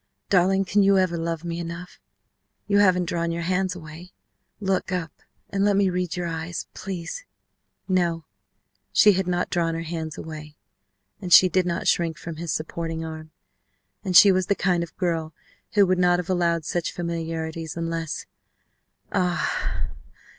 [0.31, 1.99] Darling, can you ever love me enough?
[2.65, 4.13] You haven't drawn your hands away!
[4.59, 5.11] Look up
[5.51, 7.23] and let me read your eyes, please"
[7.87, 8.25] No,
[8.91, 10.55] she had not drawn her hands away,
[11.21, 13.29] and she did not shrink from his supporting arm
[14.03, 15.35] and she was the kind of girl
[15.75, 18.25] who would not have allowed such familiarities unless
[19.11, 19.85] _Ah!